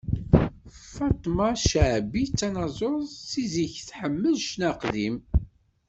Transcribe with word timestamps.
Faṭma 0.93 1.49
Caɛbi, 1.69 2.21
d 2.29 2.31
tanaẓurt, 2.39 3.09
si 3.29 3.43
zik-is 3.53 3.85
tḥemmel 3.87 4.35
ccna 4.43 4.67
aqdim. 4.71 5.15